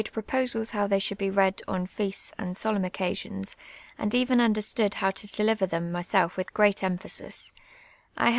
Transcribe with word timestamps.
mon," 0.01 0.03
iiiaiU' 0.23 0.49
j)i<>posals 0.49 0.71
how 0.71 0.87
they 0.87 0.97
sliould 0.97 1.19
bo 1.19 1.27
read 1.29 1.61
on 1.67 1.85
feasts 1.85 2.33
and 2.39 2.55
soU'inu 2.55 2.89
oeeasions, 2.89 3.55
and 3.99 4.15
even 4.15 4.41
understood 4.41 4.95
how 4.95 5.11
to 5.11 5.27
deliver 5.27 5.67
them 5.67 5.91
myself 5.91 6.37
with 6.37 6.51
i^reat 6.55 6.81
emphasis, 6.81 7.53
I 8.17 8.23
had. 8.29 8.29